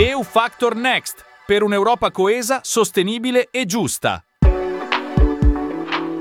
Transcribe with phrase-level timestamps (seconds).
[0.00, 4.22] EU Factor Next per un'Europa coesa, sostenibile e giusta.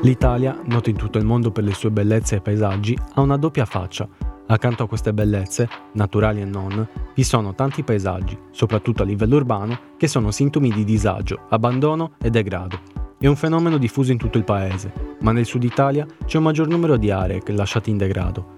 [0.01, 3.65] L'Italia, nota in tutto il mondo per le sue bellezze e paesaggi, ha una doppia
[3.65, 4.09] faccia.
[4.47, 9.79] Accanto a queste bellezze, naturali e non, vi sono tanti paesaggi, soprattutto a livello urbano,
[9.95, 12.79] che sono sintomi di disagio, abbandono e degrado.
[13.19, 16.67] È un fenomeno diffuso in tutto il paese, ma nel sud Italia c'è un maggior
[16.67, 18.56] numero di aree lasciate in degrado.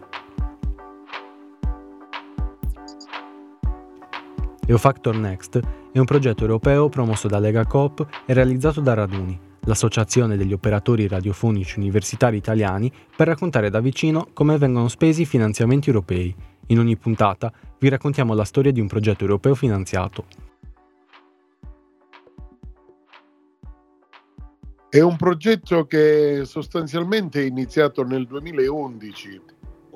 [4.69, 5.59] EOFactor Next
[5.91, 11.07] è un progetto europeo promosso da Lega Coop e realizzato da Raduni, l'associazione degli operatori
[11.07, 16.35] radiofonici universitari italiani, per raccontare da vicino come vengono spesi i finanziamenti europei.
[16.67, 20.25] In ogni puntata vi raccontiamo la storia di un progetto europeo finanziato.
[24.87, 29.41] È un progetto che sostanzialmente è iniziato nel 2011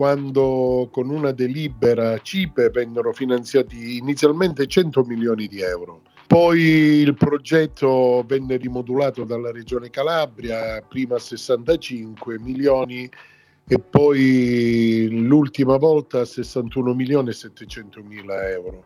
[0.04, 6.02] quando con una delibera CIPE vennero finanziati inizialmente 100 milioni di euro.
[6.28, 13.10] Poi il progetto venne rimodulato dalla Regione Calabria, prima 65 milioni
[13.66, 18.84] e poi l'ultima volta 61 milioni e 700 mila euro.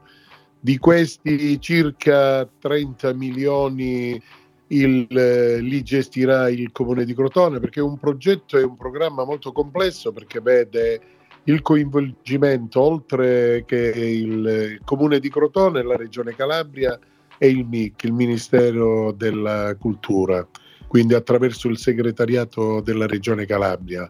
[0.60, 4.22] Di questi circa 30 milioni
[4.70, 9.52] il, eh, li gestirà il comune di Crotone perché un progetto è un programma molto
[9.52, 11.02] complesso perché vede
[11.44, 17.00] il coinvolgimento oltre che il, il comune di Crotone, la regione Calabria
[17.38, 20.46] e il MIC, il Ministero della Cultura,
[20.88, 24.10] quindi attraverso il segretariato della regione Calabria.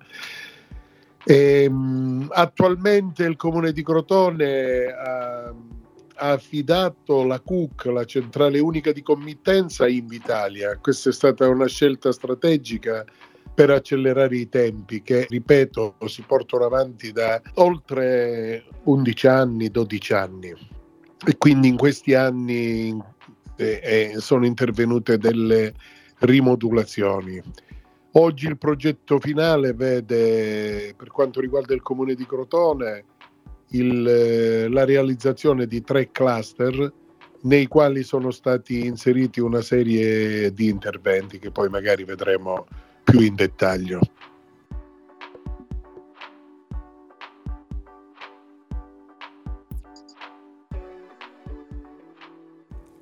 [1.24, 5.54] E, ehm, attualmente il comune di Crotone ha
[6.18, 10.78] ha affidato la CUC, la centrale unica di committenza, a Invitalia.
[10.78, 13.06] Questa è stata una scelta strategica
[13.54, 20.54] per accelerare i tempi che, ripeto, si portano avanti da oltre 11 anni, 12 anni.
[21.26, 22.96] E quindi in questi anni
[23.56, 25.74] eh, eh, sono intervenute delle
[26.20, 27.42] rimodulazioni.
[28.12, 33.06] Oggi il progetto finale vede, per quanto riguarda il comune di Crotone,
[33.70, 36.94] il, eh, la realizzazione di tre cluster
[37.42, 42.66] nei quali sono stati inseriti una serie di interventi che poi magari vedremo
[43.04, 44.00] più in dettaglio.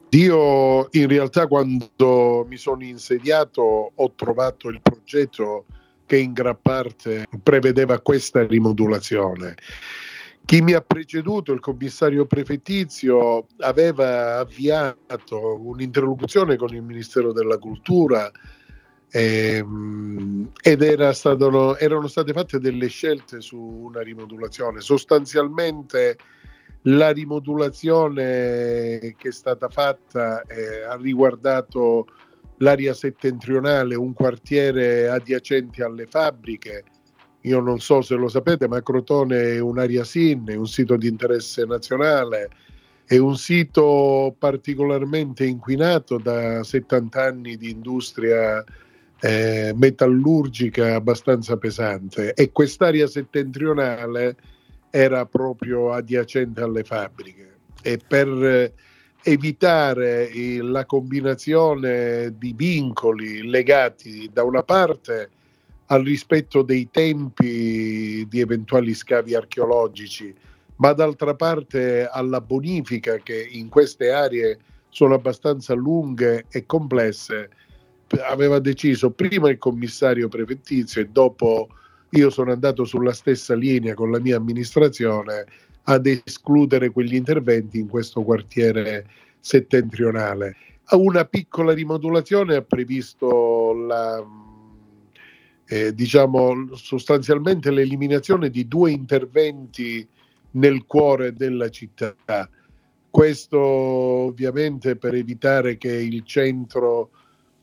[0.09, 5.65] Io in realtà quando mi sono insediato ho trovato il progetto
[6.05, 9.55] che in gran parte prevedeva questa rimodulazione
[10.45, 18.29] chi mi ha preceduto, il commissario prefettizio, aveva avviato un'interlocuzione con il Ministero della Cultura
[19.09, 24.81] ehm, ed era stato, erano state fatte delle scelte su una rimodulazione.
[24.81, 26.17] Sostanzialmente
[26.83, 32.05] la rimodulazione che è stata fatta eh, ha riguardato
[32.57, 36.83] l'area settentrionale, un quartiere adiacente alle fabbriche
[37.45, 41.07] io non so se lo sapete, ma Crotone è un'area SIN, è un sito di
[41.07, 42.49] interesse nazionale,
[43.05, 48.63] è un sito particolarmente inquinato da 70 anni di industria
[49.21, 52.33] eh, metallurgica abbastanza pesante.
[52.33, 54.35] E quest'area settentrionale
[54.89, 57.57] era proprio adiacente alle fabbriche.
[57.83, 58.73] E per
[59.21, 60.29] evitare
[60.61, 65.29] la combinazione di vincoli legati da una parte
[65.87, 70.33] al rispetto dei tempi di eventuali scavi archeologici,
[70.77, 74.57] ma d'altra parte alla bonifica che in queste aree
[74.89, 77.49] sono abbastanza lunghe e complesse,
[78.27, 81.69] aveva deciso prima il commissario prefettizio e dopo
[82.09, 85.45] io sono andato sulla stessa linea con la mia amministrazione
[85.83, 89.07] ad escludere quegli interventi in questo quartiere
[89.39, 90.55] settentrionale.
[90.91, 94.23] Una piccola rimodulazione ha previsto la
[95.67, 100.07] eh, diciamo sostanzialmente l'eliminazione di due interventi
[100.51, 102.15] nel cuore della città.
[103.09, 107.09] Questo ovviamente per evitare che il centro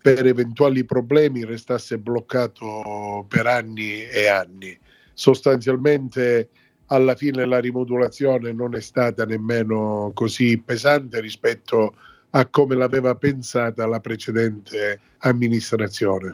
[0.01, 4.77] per eventuali problemi restasse bloccato per anni e anni.
[5.13, 6.49] Sostanzialmente
[6.87, 11.95] alla fine la rimodulazione non è stata nemmeno così pesante rispetto
[12.31, 16.31] a come l'aveva pensata la precedente amministrazione.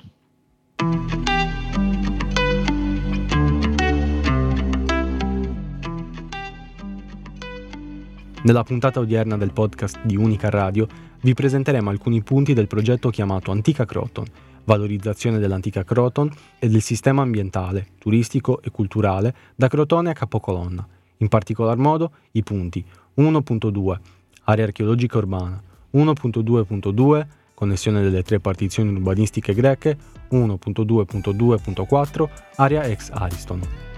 [8.40, 10.86] Nella puntata odierna del podcast di Unica Radio
[11.22, 14.26] vi presenteremo alcuni punti del progetto chiamato Antica Croton,
[14.62, 16.30] valorizzazione dell'antica Croton
[16.60, 20.86] e del sistema ambientale, turistico e culturale da Crotone a Capocolonna.
[21.16, 22.84] In particolar modo i punti
[23.16, 23.98] 1.2
[24.44, 25.60] area archeologica urbana,
[25.94, 29.98] 1.2.2 connessione delle tre partizioni urbanistiche greche,
[30.30, 33.97] 1.2.2.4 area ex Ariston.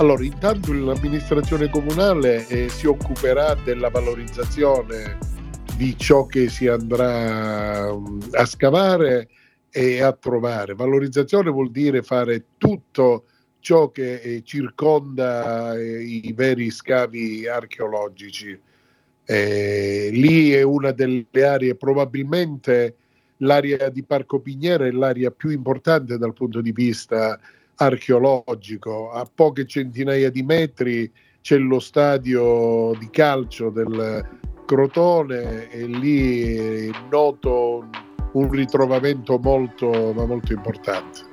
[0.00, 5.18] Allora, intanto l'amministrazione comunale eh, si occuperà della valorizzazione
[5.76, 9.28] di ciò che si andrà um, a scavare
[9.68, 10.74] e a trovare.
[10.74, 13.24] Valorizzazione vuol dire fare tutto
[13.58, 18.56] ciò che eh, circonda eh, i veri scavi archeologici.
[19.24, 22.94] Eh, lì è una delle aree, probabilmente
[23.38, 27.36] l'area di Parco Piniera è l'area più importante dal punto di vista
[27.78, 29.10] archeologico.
[29.10, 31.10] A poche centinaia di metri
[31.40, 34.36] c'è lo stadio di calcio del
[34.66, 37.88] Crotone e lì è noto
[38.32, 41.26] un ritrovamento molto, ma molto importante.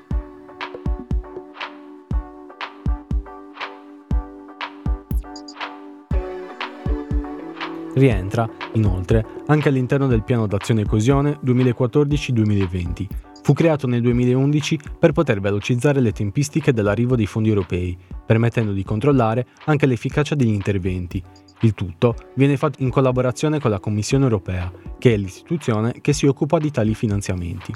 [7.96, 13.08] Rientra, inoltre, anche all'interno del piano d'azione coesione 2014-2020.
[13.46, 17.96] Fu creato nel 2011 per poter velocizzare le tempistiche dell'arrivo dei fondi europei,
[18.26, 21.22] permettendo di controllare anche l'efficacia degli interventi.
[21.62, 26.26] Il tutto viene fatto in collaborazione con la Commissione europea, che è l'istituzione che si
[26.26, 27.72] occupa di tali finanziamenti.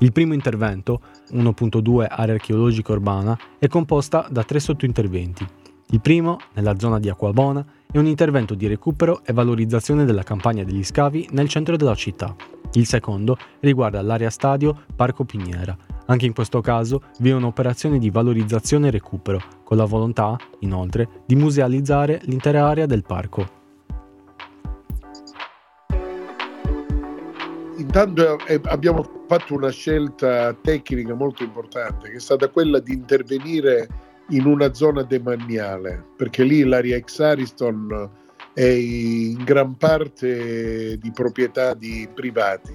[0.00, 1.00] Il primo intervento,
[1.32, 5.46] 1.2 area archeologica urbana, è composta da tre sottointerventi.
[5.88, 10.64] Il primo, nella zona di Acquabona, è un intervento di recupero e valorizzazione della campagna
[10.64, 12.36] degli scavi nel centro della città.
[12.76, 15.76] Il secondo riguarda l'area stadio Parco Piniera.
[16.06, 21.08] Anche in questo caso vi è un'operazione di valorizzazione e recupero, con la volontà, inoltre,
[21.24, 23.62] di musealizzare l'intera area del parco.
[27.76, 33.88] Intanto eh, abbiamo fatto una scelta tecnica molto importante, che è stata quella di intervenire
[34.30, 38.10] in una zona demaniale, perché lì l'area ex Ariston
[38.54, 42.72] è in gran parte di proprietà di privati,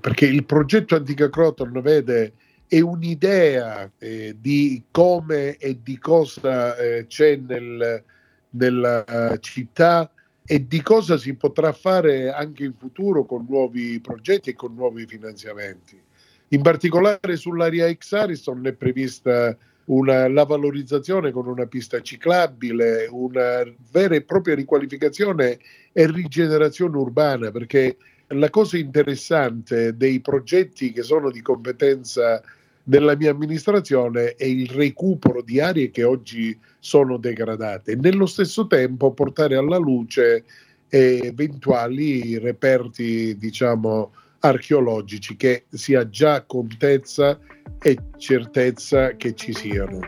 [0.00, 2.32] perché il progetto Antica Croton vede
[2.66, 8.02] è un'idea eh, di come e di cosa eh, c'è nel,
[8.50, 10.10] nella uh, città
[10.44, 15.06] e di cosa si potrà fare anche in futuro con nuovi progetti e con nuovi
[15.06, 16.00] finanziamenti.
[16.48, 19.56] In particolare sull'area ex Ariston è prevista
[19.92, 25.58] una, la valorizzazione con una pista ciclabile, una vera e propria riqualificazione
[25.92, 27.96] e rigenerazione urbana, perché
[28.28, 32.42] la cosa interessante dei progetti che sono di competenza
[32.82, 37.92] della mia amministrazione è il recupero di aree che oggi sono degradate.
[37.92, 40.44] E nello stesso tempo portare alla luce
[40.88, 44.12] eventuali reperti, diciamo,
[44.44, 47.38] archeologici che si ha già contezza
[47.80, 50.00] e certezza che ci siano.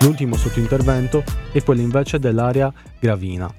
[0.00, 1.22] L'ultimo sottointervento
[1.52, 3.52] è quello invece dell'area Gravina.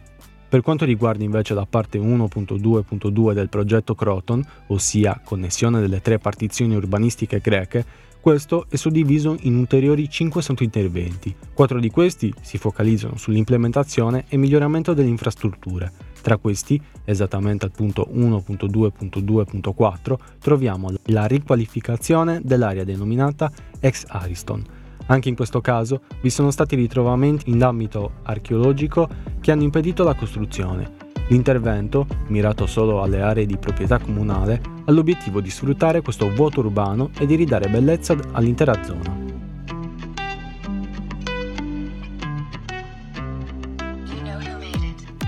[0.49, 6.75] Per quanto riguarda invece la parte 1.2.2 del progetto Croton, ossia connessione delle tre partizioni
[6.75, 7.85] urbanistiche greche,
[8.23, 11.35] questo è suddiviso in ulteriori 5 sottointerventi.
[11.53, 15.91] Quattro di questi si focalizzano sull'implementazione e miglioramento delle infrastrutture.
[16.21, 23.51] Tra questi, esattamente al punto 1.2.2.4, troviamo la riqualificazione dell'area denominata
[23.81, 24.63] ex Ariston.
[25.07, 29.09] Anche in questo caso vi sono stati ritrovamenti in ambito archeologico
[29.41, 35.39] che hanno impedito la costruzione, L'intervento, mirato solo alle aree di proprietà comunale, ha l'obiettivo
[35.39, 39.21] di sfruttare questo vuoto urbano e di ridare bellezza all'intera zona.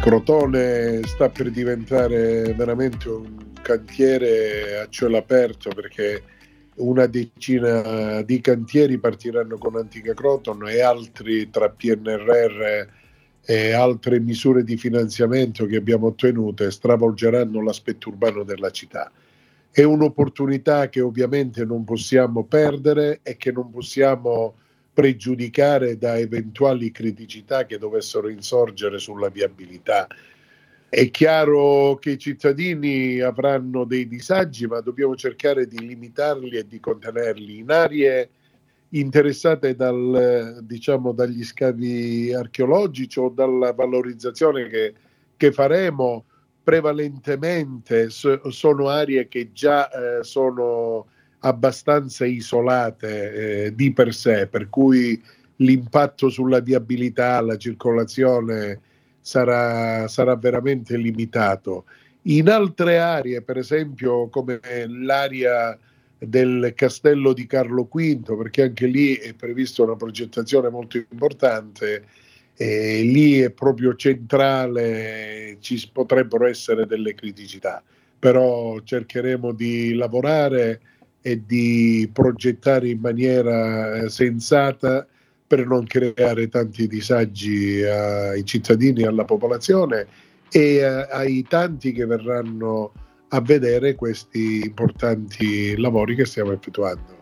[0.01, 6.21] Crotone sta per diventare veramente un cantiere a cielo aperto perché
[6.75, 12.87] una decina di cantieri partiranno con Antica Croton e altri tra PNRR
[13.47, 19.11] e altre misure di finanziamento che abbiamo ottenuto stravolgeranno l'aspetto urbano della città.
[19.75, 24.55] È un'opportunità che ovviamente non possiamo perdere e che non possiamo
[24.93, 30.07] pregiudicare da eventuali criticità che dovessero insorgere sulla viabilità.
[30.87, 36.79] È chiaro che i cittadini avranno dei disagi, ma dobbiamo cercare di limitarli e di
[36.79, 38.29] contenerli in aree
[38.91, 44.93] interessate dal, diciamo, dagli scavi archeologici o dalla valorizzazione che,
[45.35, 46.23] che faremo,
[46.65, 51.05] prevalentemente so, sono aree che già eh, sono
[51.41, 55.21] abbastanza isolate eh, di per sé, per cui
[55.57, 58.81] l'impatto sulla viabilità, la circolazione
[59.21, 61.85] sarà, sarà veramente limitato.
[62.23, 65.77] In altre aree, per esempio come l'area
[66.17, 72.23] del castello di Carlo V, perché anche lì è prevista una progettazione molto importante
[72.57, 77.83] e lì è proprio centrale, ci potrebbero essere delle criticità,
[78.17, 80.79] però cercheremo di lavorare
[81.21, 85.05] e di progettare in maniera sensata
[85.47, 90.07] per non creare tanti disagi ai cittadini alla popolazione
[90.49, 92.93] e ai tanti che verranno
[93.29, 97.14] a vedere questi importanti lavori che stiamo effettuando.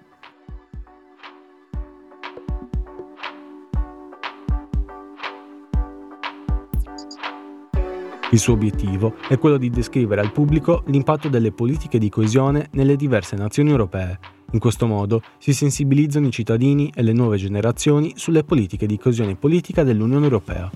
[8.34, 12.96] Il suo obiettivo è quello di descrivere al pubblico l'impatto delle politiche di coesione nelle
[12.96, 14.18] diverse nazioni europee.
[14.54, 19.36] In questo modo si sensibilizzano i cittadini e le nuove generazioni sulle politiche di coesione
[19.36, 20.72] politica dell'Unione Europea.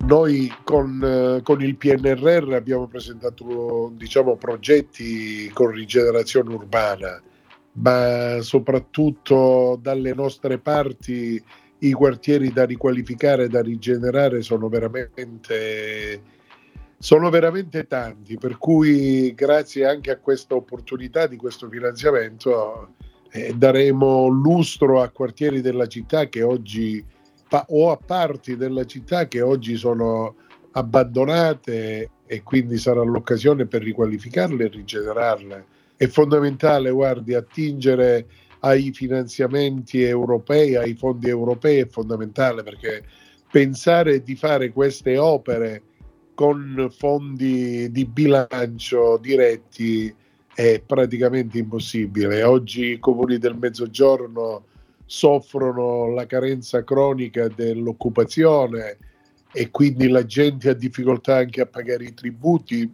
[0.00, 7.18] Noi con, con, il PNRR abbiamo presentato diciamo, progetti con rigenerazione urbana
[7.72, 11.42] ma soprattutto dalle nostre parti
[11.78, 16.22] i quartieri da riqualificare, da rigenerare sono veramente,
[16.98, 22.94] sono veramente tanti, per cui grazie anche a questa opportunità di questo finanziamento
[23.30, 27.02] eh, daremo lustro a quartieri della città che oggi
[27.52, 30.36] o a parti della città che oggi sono
[30.72, 35.66] abbandonate e quindi sarà l'occasione per riqualificarle e rigenerarle
[36.00, 38.26] è fondamentale, guardi, attingere
[38.60, 43.04] ai finanziamenti europei, ai fondi europei è fondamentale perché
[43.50, 45.82] pensare di fare queste opere
[46.34, 50.10] con fondi di bilancio diretti
[50.54, 52.44] è praticamente impossibile.
[52.44, 54.64] Oggi i comuni del mezzogiorno
[55.04, 58.96] soffrono la carenza cronica dell'occupazione
[59.52, 62.90] e quindi la gente ha difficoltà anche a pagare i tributi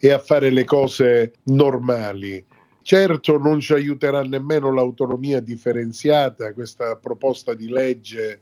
[0.00, 2.42] e a fare le cose normali.
[2.82, 8.40] Certo non ci aiuterà nemmeno l'autonomia differenziata, questa proposta di legge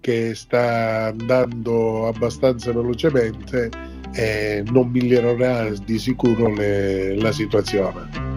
[0.00, 3.70] che sta andando abbastanza velocemente
[4.12, 8.28] e non migliorerà di sicuro le, la situazione.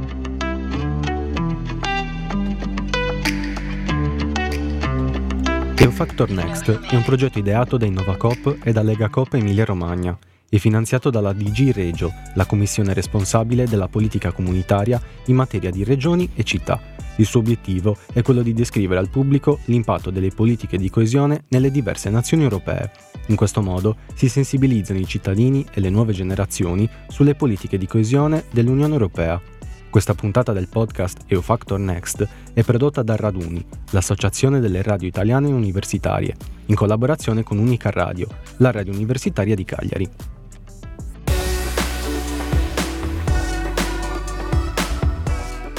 [5.93, 10.17] Factor Next è un progetto ideato da Innovacop e da Legacop Emilia Romagna
[10.54, 16.30] e finanziato dalla DG Regio, la commissione responsabile della politica comunitaria in materia di regioni
[16.36, 16.80] e città.
[17.16, 21.72] Il suo obiettivo è quello di descrivere al pubblico l'impatto delle politiche di coesione nelle
[21.72, 22.92] diverse nazioni europee.
[23.28, 28.44] In questo modo si sensibilizzano i cittadini e le nuove generazioni sulle politiche di coesione
[28.52, 29.42] dell'Unione Europea.
[29.90, 36.36] Questa puntata del podcast EUFactor Next è prodotta da Raduni, l'associazione delle radio italiane universitarie,
[36.68, 40.33] in collaborazione con Unica Radio, la radio universitaria di Cagliari.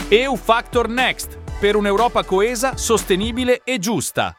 [0.08, 4.36] EU Factor Next per un'Europa coesa, sostenibile e giusta.